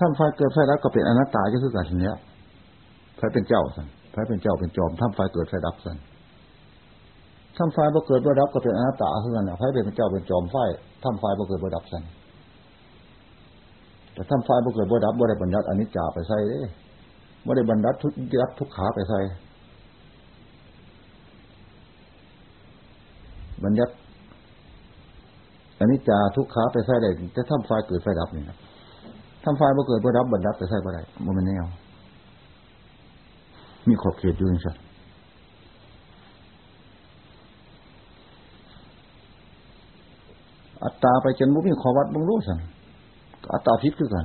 [0.00, 2.16] ท่านไฟเกิดไฟดับก็เป็นอนัตตาจะคือกันเนี้ย
[3.16, 5.96] ไฟเป็นเจ้าสันไฟเป็นเจ้าเป็นจอมท่านไฟเกิดไฟดับสัน
[7.56, 10.56] ท่านไฟบ่เกิดบ่ดับก็เป็นอนัตตาคือกันไฟเป็นเจ้าเป็นจอมไฟ
[11.02, 12.02] ท่านไฟบ่เกิดบ่ดับสัน
[14.14, 16.60] แต่ท่านไฟบ่เกิดบ่ดับบ่ได้บรรยัติอนิจจาไปใส่เด้
[17.46, 19.18] บ่ได้บรรยัติทุกยัดทุกขาไปใส่
[23.64, 23.92] บรรยัติ
[25.80, 28.58] อนิจจาทุกขาไปใส่ได้แต่ท่านไฟเกิดไฟดับนี่นะ
[29.44, 31.64] ทำไฟบ่เกิดบ่รับบรรดับแต่ใช่บ่ได้บ่มันแนว
[33.88, 34.72] มีขอบเขตอยู่นี่สิ
[40.84, 42.58] อัตตาไปจนบุมีขอวัดบังรู้สัน
[43.52, 44.24] อัตตาพิษคือกัน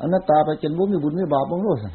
[0.00, 1.94] อนัตตาไปจนบุมีบุญมีบาปบังรู้สัน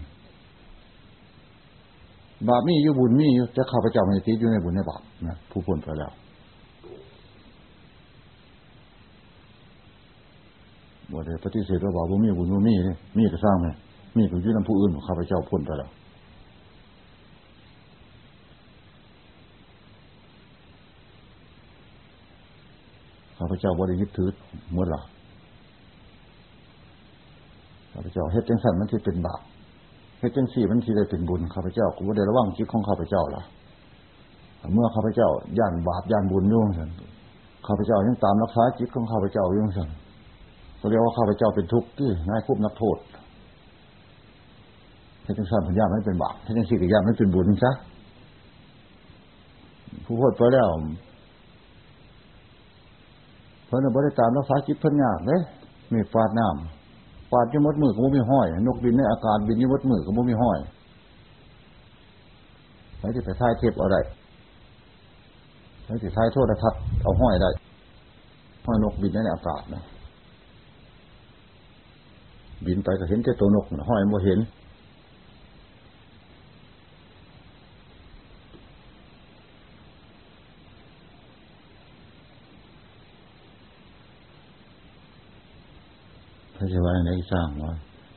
[2.47, 6.11] บาปมีอยู่บุญมีอยู่จะข้าพเจ้าไม่ติดอยู่ในบุญในบาปนะผู้พ้นไปแล้ว
[11.11, 13.67] บ่ได้ ปฏิเสธว่าบอกว่ามีบุญว่ามีนี่มีก็สร้างไหม
[14.17, 15.89] มีก็ยื่นนำผู้อื่นข้าพเจ้าพ้นไปแล้ว
[23.37, 24.29] ข้าพเจ้าบริยึดถือ
[24.71, 24.99] เมื่อหลั
[27.93, 29.41] ข้าพเจ้าเฮ็ดจังสันมันที่เป็นบาป
[30.19, 33.41] เฮ็ดจังสี่มันที่ได้เป็นบุญข้าพเจ้ากูบ่ได้ระวังจิตของข้าพเจ้าล่ะ
[34.73, 36.89] เมื่อข้าพเจ้าย่านบาปย่านบุญยุ่งสัน
[37.67, 39.89] ข้าพเจ้ายังตามรักษาจิตของข้าพเจ้ายุ่งสัน
[40.81, 42.97] ก็เรียกว่าข้าพเจ้าเป็นทุกข์ที่นายคุบนักโทษ
[45.23, 47.71] ให้ทั้งสั้นพยาไม่เป็นบาปให้ทั้งสี่กับยาไม่เป็นบุญซะ
[50.05, 50.67] ผู้พูดไปแล้ว
[53.65, 55.41] เพิ่นบริตามรักษาจิตเพิ่นยากเลย
[55.91, 60.57] มีฟาดน้ำฟาดยี่มดมือก็บ่มีห้อย นกบินในอากาศบินยี่มดมือก็บ่มีห้อย
[62.99, 63.97] ไม่ได้ไปท้ายเทียบอะไร
[65.85, 67.49] ไม่ได้ท้ายโทษทัศเอาห้อยได้
[68.65, 69.83] ห้อยนกบินในอากาศนะ
[72.65, 74.39] บินไปก็เห็นแค่ตัวนกห้อยบ่เห็น
[86.55, 87.71] พระเจ้าว่าไหนสร้างว่า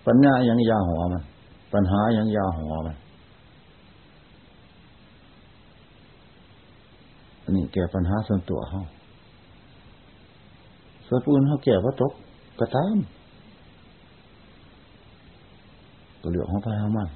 [0.07, 1.23] ปัญญายังยาหัวมัน
[1.73, 2.97] ปัญหายังยาหัวมัน
[7.43, 8.83] อันนี้แก้ปัญหาส่วนตัวเขา
[11.07, 12.13] ส่วนปืนเขาแก้ว่าตก
[12.59, 12.97] กระตาม
[16.25, 17.09] ก็เหลือของพามัน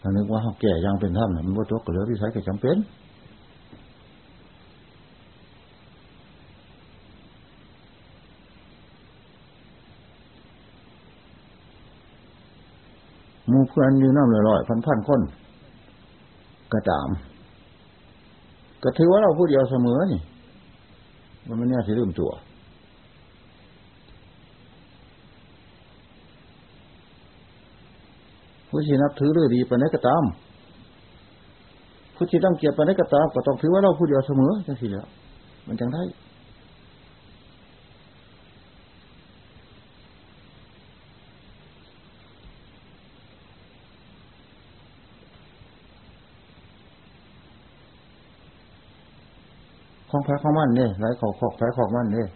[0.00, 2.76] ถ้านึกว่าเขาแก่ยังเป็นท่านมันว่าตัวก็เหลือที่ใช้ก็จำเป็น
[13.50, 15.20] มูเพื่อนอยู่น้ำลอยๆพันพันคน
[16.72, 17.08] กระตาม
[18.82, 20.20] ก็ถือว่าเราพูดเดียวเสมอนี่
[21.46, 22.30] มันไม่แน่ที่ลืมตัว
[28.76, 30.24] ผู้ที่นับถือเรื่องดีปไหนก็ตาม
[32.14, 35.06] ผู้ที่ต้องเกียรติไปไหนก็ตามก็ต้องถือว่าเราผู้เดียวเสมอจังสิแล้ว
[35.66, 36.02] มันจังได้
[50.10, 52.28] ของแพ้ของมันเนี่ยไรของขอกแพ้ของมันเนี่ย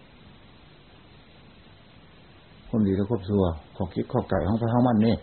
[2.71, 3.45] คนดีแล้วครบซัว
[3.77, 5.19] ขอคิดขอไก่ของแพ้ของมันเนี่ย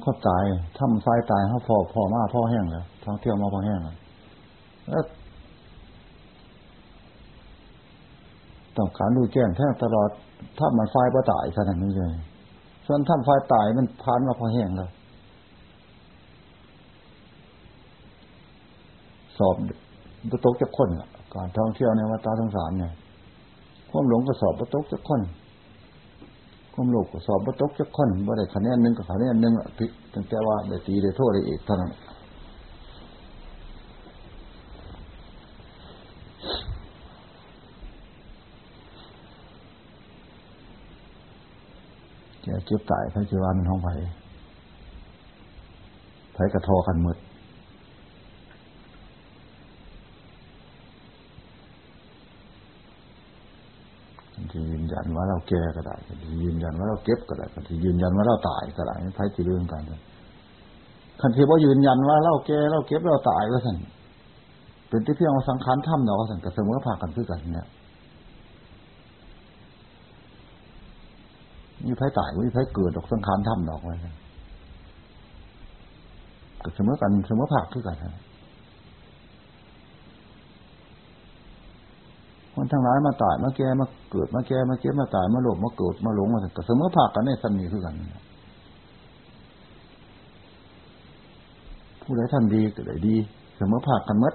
[0.00, 0.44] นเขาตาย
[0.78, 3.78] ถ้ำไฟตายเขาพอพอมาพ่อแห้งแล้วท้องเที่ยวมาพ่อแห้ง
[4.90, 5.04] แล้ว
[8.76, 10.08] ต้องการดูแจ้งแท้ตลอด
[10.58, 12.14] ถ้ามันไฟประตายขนาดนี้เลย
[12.86, 14.90] ส่วนถ้ำไฟตายมันพานมาพอแห้งแล้ว
[19.38, 19.54] สอบ
[20.30, 20.88] ประตกจะคน
[21.34, 22.92] การท่องเที่ยวในวัดตาทั้งสามเนี่ย
[23.90, 25.20] ความหลงก็สอบประตกจะคน
[26.80, 31.90] ความโลภก็สอบบ่ตกจักคนบ่ได้คะแนนหนึ่งกับคะแนนหนึ่งละพิตั้งแต่ว่าได้ตีได้โทษได้เอกเท่านั้น
[42.42, 43.92] แกเก็บตายพระจีวันของไผ่
[46.34, 47.16] ไผ่กระทอขันมืด
[55.16, 55.94] ว่าเราแก่ก็ได้
[56.42, 57.46] ยืนยันว่าเราเก็บก็ได้
[57.84, 59.82] ยืนยันว่าเราตายก็ได้ไพ่จีเรื่องกัน
[61.20, 63.76] คันที่ว่ายืนยันว่าเราแก่เราเก็บเราตายก็สั่น
[64.88, 67.68] เป็นที่เพียงว่าสังขารถ้ำเราก็สั่นกับเสมอภาคกันคือกันเนี่ย
[71.84, 73.94] มีไพ่ตายมีไพ่เกิดดอกสังขารถ้ำดอกไว้
[76.64, 77.96] ก็เสมอกันเสมอภาคือกัน
[82.54, 87.94] คนทั้งหลายมาตายมาแก่มาเกิดมาแก่มาเก็บมาตายมาหลบมาเกิดมาหลงมาก็เสมอภาคกันในสันนิคือกัน
[92.02, 93.16] ผู้ใดท่านดีก็ได้ดี
[93.56, 94.34] เสมอภาคกันมัด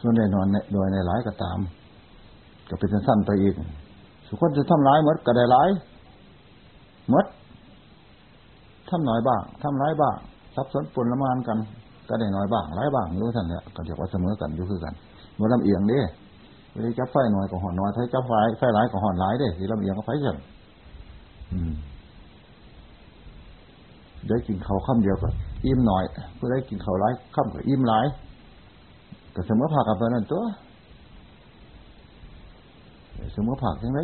[0.00, 1.58] ส่วนในนอนโดยในหลายก็ตาม
[2.68, 3.54] ก็เป็นสั้นไปอีก
[4.26, 5.68] สุคนจะทำร้ายมัดก็ได้ร้าย
[7.12, 7.26] มัด
[8.88, 10.14] ทำน้อยบ้างทำร้ายบ้าง
[10.54, 11.58] ซับซ้อนปนละมานกัน
[12.08, 14.94] ก็ได้น้อยบ้างร้ายบ้างรู้ท่านเนี่ยก็เรียกว่าเสมอกันอยู่คือกัน
[15.38, 16.00] มันลำเอียงเด้
[16.72, 20.36] เวลาจับไฟหน่อยก็หอนน้อยถ้าจับไฟไฟหลายก็หอนหลายเด้ที่ลำเอียงก็ไฟสั่น
[24.28, 25.28] ได้กินเขาข้ามเดียวก็
[25.64, 26.04] อิ่มหน่อย
[26.36, 28.06] เพื่อได้กินเขาหลายข้ามก็อิ่มหลาย
[29.34, 30.42] ก็เสมอผักกับนั่นตัว
[33.32, 34.00] เสมอผักยังไง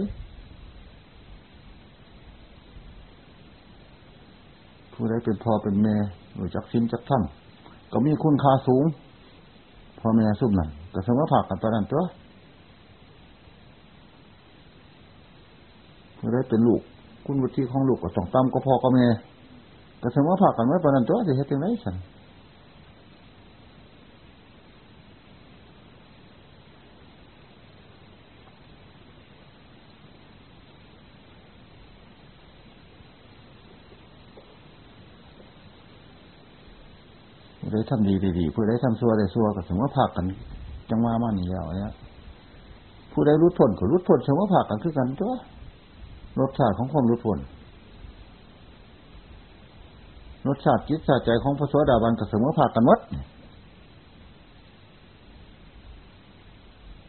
[4.93, 5.97] ผู้ใดเป็นพ่อเป็นแม่
[6.35, 7.23] หรือจักชิมจักท่าน
[7.93, 8.85] ก็มีคุณค่าสูง
[10.03, 12.03] พ่อแม่ซุ่มนั่นก็สมาผักกันตอนนั้นตัว
[16.19, 16.81] ผู้ใดเป็นลูก
[17.27, 19.07] คุณวุฒิของลูกก็ต้องตามก็พ่อก็แม่
[20.03, 21.97] ก็สมาผักกันไว้ตอนนั้นตัวจะเห็นยังไงสัน
[37.93, 40.27] ได้ทำดีดีผู้ใดทำซัวได้ซัวก็สมมติภาคกัน
[40.91, 41.93] จังว่ามานี่แล้วเนี่ย
[43.13, 45.33] ผู้ใดรู้พ้นก็รู้พ้นสมมติภาคกันคือกันตัว
[46.41, 47.39] รสชาติของความรู้พ้น
[50.49, 52.99] รสชาติจิตชาติใจของพระสวสดาบันกับสมมติภาคกันมด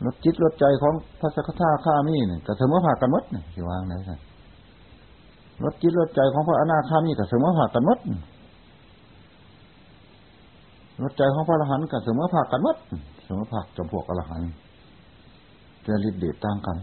[0.06, 4.20] รสจิตรสใจของพระสกทาข้ามีเนี่ยกับสมมติภาคกันมดเนี่ยวางไหนสัน
[5.64, 8.00] รสจิตรสใจของพระอนาคามีกับสมมติภาคกันมด
[11.02, 12.78] รถใจของพระอรหันต์กับเสมอภาคกันวัด
[13.24, 14.50] เสมอภาคจำพวกอรหันต์
[15.86, 16.78] จะริดเดชต่างกัน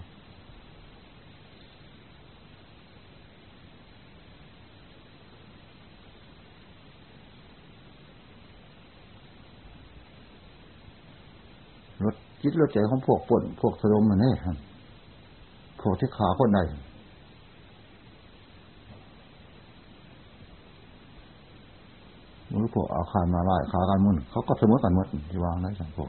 [12.04, 14.56] รถจิตรถใจของพวกป่นพวกสลมมันนี่ครับ
[15.80, 16.60] พวกที่ขาคนใด
[22.52, 26.08] มือ พวกอาคารมาไล่ขากันมุ่นเขาก็เสมอกันหมดที่วางในสังคม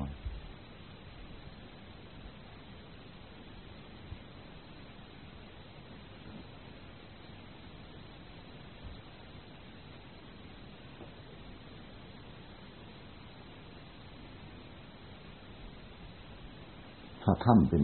[17.23, 17.83] ถ้าถ้ำเป็น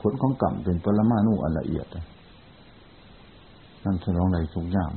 [0.00, 1.86] ผลของกรรมเป็นปรมาณูอันละเอียด
[3.84, 4.92] นั่นฉลองในทุกอย่าง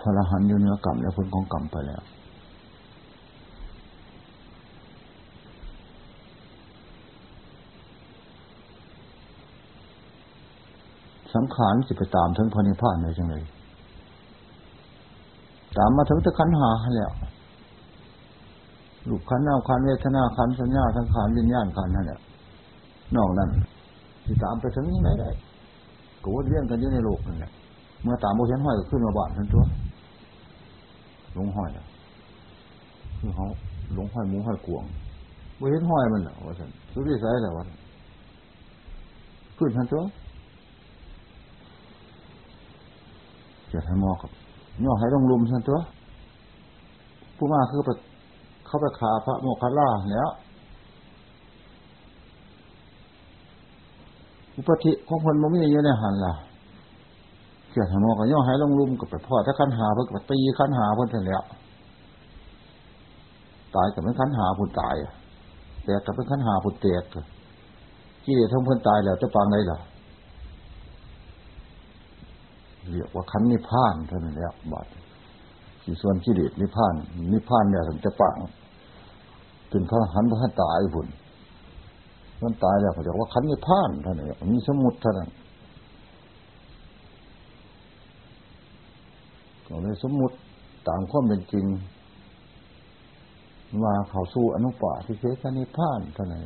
[0.11, 2.01] ระรหันอยู่เนื้อกรรมและผลของกรรมไปแล้ว
[11.35, 13.43] สังขารสิไปตามถึงพระนิพพานเลยจังเลย
[15.77, 17.11] ตามมาถึงตะขันหาแล้ว
[19.09, 22.19] ลูกขันนาขันเวทนาขันสัญญาสังขารวิญญาณขันนั่นแหละ
[23.15, 23.49] นอกนั้น
[24.25, 25.29] ที่ตามไปถึงไหนได้
[26.23, 27.51] ก็วนเวียนกันอยู่ในโลกนั่นแหละ
[28.03, 29.63] เมื่อตามโมเห็นห้อยก็ขึ้นมาบ้านทันตัว
[31.33, 31.69] หลงห้อย
[33.19, 33.47] คือเขา
[33.93, 34.83] หลงห้อยหมูห้อยกวง
[35.57, 37.63] ไม่เห็นห้อยมันหรอว่าสันสุดที่ใส่แล้วว่า
[39.57, 40.03] ขึ้นทันตัว
[43.69, 44.31] เกิดให้มอกับ
[44.83, 45.77] ย่อให้ลงลุมทันตัว
[47.37, 47.89] ผู้มาคือไป
[48.65, 50.29] เข้าไปขาพระโมคคัลล่าแล้ว
[54.55, 56.33] อุปธิของคนมันไม่เยอะในหันล่ะ
[57.71, 61.43] เกี่ยวกับมอก็ย่อให้ลงลุมกับไปพ่อถ้าขันหาเพิ่งกับตีขันหาเพิ่งเสร็จแล้ว
[63.75, 64.95] ตายกับเป็นขันหาผุนตาย
[65.83, 67.03] แต่กับเป็นขันหาผุนเตก
[68.23, 69.79] กี่เดียทั้งเพิ่นตายแล้วจะปังได้หรอ
[72.89, 74.85] เรียกว่าขันนิพพานเท่านั้นแหละบาด
[75.83, 76.93] ที่ส่วนกิเลสนิพพาน
[77.33, 78.35] นิพพานเนี่ยถึงจะปัง
[79.69, 81.07] เป็นพระหันพระตายผุน
[82.41, 85.29] มันตายแล้วเขาจะว่าขันไม่พ่านเท่านั้นมีสมุดเท่านั้น
[89.71, 90.35] ก็เลยสมมุติ
[90.87, 91.65] ตามความเป็นจริง
[93.83, 96.41] มาเขาสู้อนุปาทิเสสนิพานเท่านั้น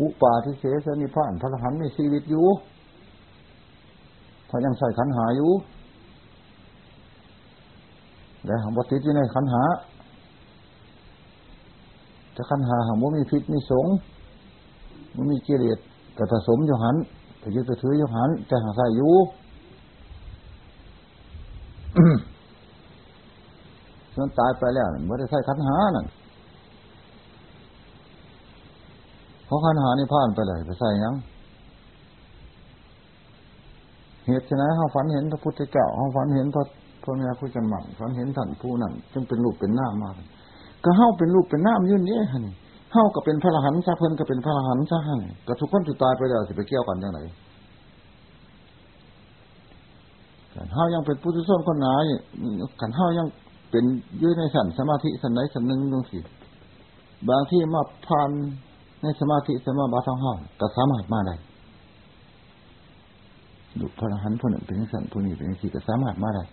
[0.00, 2.46] อุปาทิเสสนิพานพระหันมีชีวิตอยู่
[4.48, 5.50] พระยังใส่ขันหาอยู่
[8.46, 9.62] แล้วหังบติดอยู่ในขันหา
[12.36, 13.86] จะขันหาหังว่ามีพิษมีสง
[15.14, 15.78] มันมีกิเลส
[16.14, 16.96] แต่ผสมอยู่หัน
[17.38, 19.14] แต่ยึดไปถืออยู่หันจะหาใส่อยู่
[24.14, 26.06] ส่วนตายไปแล้วไม่ได้ใส่ขันหานั่น
[29.46, 31.14] เพราะขันหานี่ผ่านไปเลยไปใส่ยัง
[34.26, 36.64] เหตุฉะนั้นเขาฝันเห็นพระพุทธเจ้าเขาฝันเห็นพระ
[37.02, 40.14] พ่อแม่ผู้จำหมั่นฝันเห็นท่านผู้นั้นจึงเป็นรูปเป็นหน้ามาก
[40.84, 42.54] ก็เฮาเป็นรูปเป็นหน้ามยื่นนี้ฮะนี่
[42.92, 47.18] เฮาก็เป็นพระรหันต์ซะเพิ่นก็เป็นพระรหันต์ซะฮะนี่ก็ทุกคนที่ตายไปแล้วสิไปเกี่ยวกันยังไง
[50.74, 51.94] เฮายังเป็นผู้ทุชนคนหนา
[52.80, 53.26] ขันเฮายัง
[53.70, 53.84] เป็น
[54.22, 56.18] ยืดในสันสมาธิสันไหนสันหนึ่งดวงสิ
[57.28, 58.30] บางที่มาพัน
[59.02, 61.34] ในสมาธิสมาบัติท้องห้องก็สามารถมาได้
[63.80, 66.44] ดูพระหันผู้หนึ่งเป็นสันผู้นี้เป็นสี่ก็สามารถมาได้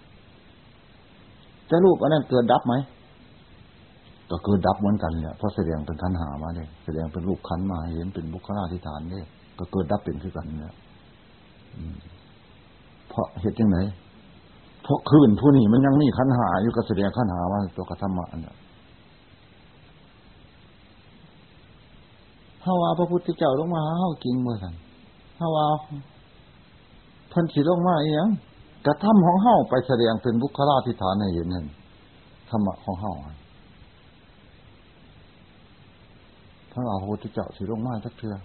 [1.69, 2.73] จะรูปอันนั้นเกิดดับไหม
[4.31, 9.25] ก็คือดับเหมือนกันเนี่ยเพราะแสดงเป็นขันหามาเนี่ยแสดงเป็นรูปขันมาเห็นเป็นบุคลาธิฐานเนี่ย
[9.59, 10.73] ก็เกิดดับเป็นคือกันเนี่ย
[13.09, 13.77] เพราะเหตุยังไง
[14.83, 18.55] เพราะคืนผู้นี้มันยังมีขันหาอยู่ก็แสดงขันหามาตัวกระทำมาเนี่ย
[22.63, 24.73] ถ้าว่าพระพุทธเจ้าลงมาเฮากิงเมื่อสัน
[25.37, 25.65] ถ้าว่า
[27.31, 28.27] พันสีลงมาเอง
[28.85, 31.65] กระทำของเฮาไปแสดงเป็นบุคลาธิฐานในเห็นนั่น
[32.49, 33.13] ธรรมะของเฮา
[36.71, 38.35] พระอาพุทธเจ้าสีลงมาสักเทือ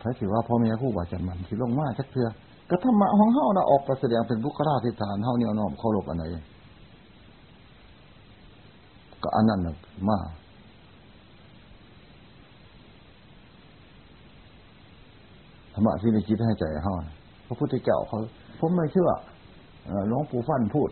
[0.00, 2.26] ใครถือว่าพ่อแม่คู่บาจันมันสีลงมาสักเทือ
[2.70, 6.24] กระธรรมะของเฮานะออกไปแสดงเป็นบุคลาธิฐานเฮาเนี่ยน้อมเคารพอันไหน
[9.22, 9.76] ก็อันนั้นน่ะ
[10.08, 10.18] มา
[15.74, 16.94] ธรรมะที่ในจิตให้ใจเฮา
[17.46, 18.18] พระพุทธเจ้าเขา
[18.60, 19.10] ผมไม่เชื่อ
[20.08, 20.90] หลวงปู่ฟันพูด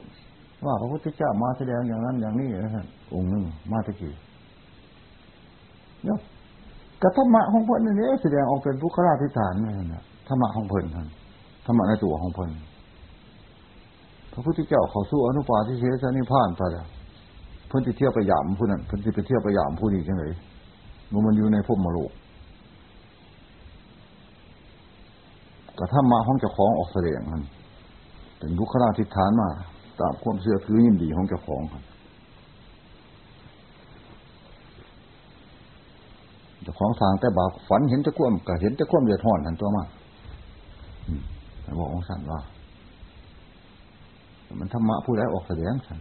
[0.67, 4.13] ว่าพระพุทธเจ้ามาแสดงอย่างนั้น อย่างนี้นะฮะองค์หนึ่งมาตะกี้
[6.05, 6.19] เนาะ
[7.03, 11.01] กระธรรมะของเพิ่นนี่แสดงออกเป็นบุคลาธิฐานนี่นะธรรมะของเพิ่นธร
[11.75, 12.51] รมะในตัวของเพิ่น
[14.33, 16.87] พระพุทธเจ้าเขาสู้อนุปาทิเสสนิพานไปแล้ว
[17.69, 20.25] เพิ่นที่เที่ยวไปยามผู้นั้นเพิ่นที่ไปเที่ยวไปยามผู้นี้จังไง
[21.13, 22.11] มันมันอยู่ในภพมรรค
[25.79, 27.43] กระทำมาห้องเจ้าของออกแสดงมัน
[28.39, 29.49] เป็นบุคลาธิฐานมา
[30.01, 31.83] ตามความเสื่อถือยินดีของเจ้าของครับ
[36.63, 39.89] เจ้าของสางแต่บาฝันเห็นตะควมก็เห็นตะควมเดือดห่อนทันตัวมาก
[41.79, 42.41] บอกองค์สันว่า
[44.59, 45.99] มันธรรมะผู้ใดออกแสดงสัน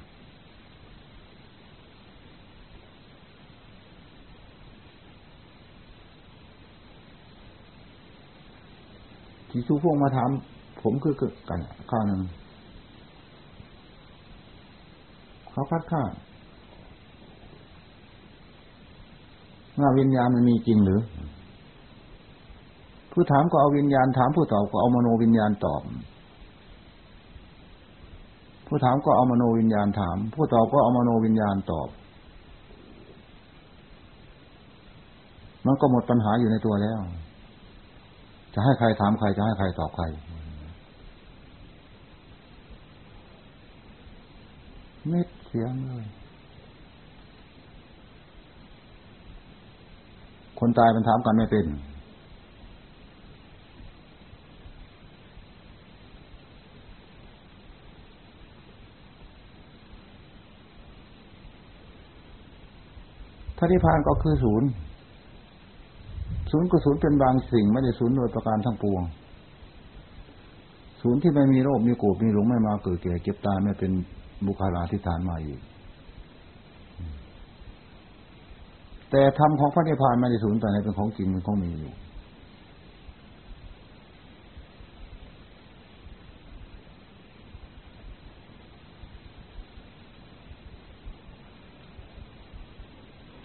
[9.49, 10.29] ที่ชูพวกมาถาม
[10.81, 11.59] ผมคือเกิดกัน
[11.91, 12.21] ข้าหนึ่ง
[15.51, 16.11] เขาคัดค้าน
[19.81, 21.01] ว่าวิญญาณมันมีจริงหรือ
[23.11, 25.81] ผู้ถามก็เอาวิญญาณถามผู้ตอบก็เอามโนวิญญาณตอบ
[28.67, 31.89] ผู้ถามก็เอามโนวิญญาณถาม ผู้ตอบก็เอามโนวิญญาณตอบ
[35.65, 36.99] มันก็หมดปัญหาอยู่ในตัวแล้ว
[38.53, 40.05] จะให้ใครถามใครจะให้ใครตอบใคร
[45.07, 46.05] เม็ดเสียงเลย
[50.59, 51.65] คนตายมันถามกันไม่เป็น
[63.57, 64.69] พระนิพพานก็คือศูนย์
[66.51, 69.03] ศูนย์ก็ศูนย์เป็นบางสิ่งไม่ได้ศูนย์โดยประการทั้งปวง
[71.01, 73.91] ศูนย์ที่ไม่มีโรคมีโกรธมีหลงไม่มาเกิดแก่เก็บตายไม่เป็น
[74.47, 75.59] บุคลาธิฐานมาอีก
[79.11, 81.93] แต่ธรรมของพระนิพพานไม่ได้ศูนย์แต่ในเป็นของจริงเป็นของมีอยู่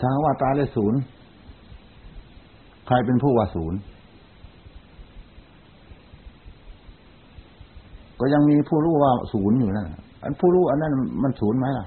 [0.02, 1.00] ถ้าว่าตายและศูนย์
[2.86, 3.78] ใครเป็นผู้ว่าศูนย์
[8.20, 9.86] ก็ยังมีผู้รู้ว่าศูนย์อยู่นะ
[10.22, 10.92] อันผู้รู้อันนั้น
[11.22, 11.86] มันศูนย์ไหมล่ะ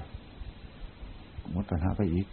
[1.52, 2.26] หมดปัญหาไปอีก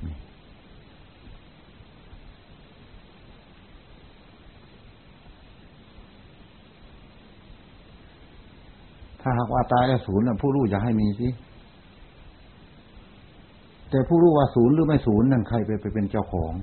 [9.21, 11.27] ถ้าหากว่าตายแล้วศูนย์ผู้รู้จะให้มีสิ
[13.93, 16.53] แต่ผู้รู้ว่าศูนย์หรือไม่ศูนย์นั่นใครไปไปเป็นเจ้าของ